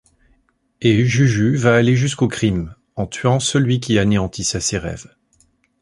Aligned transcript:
Et 0.81 1.05
Juju 1.05 1.55
va 1.57 1.75
aller 1.75 1.95
jusqu'au 1.95 2.27
crime 2.27 2.73
en 2.95 3.05
tuant 3.05 3.39
celui 3.39 3.79
qui 3.79 3.99
anéantissait 3.99 4.59
ses 4.59 4.79
rêves. 4.79 5.15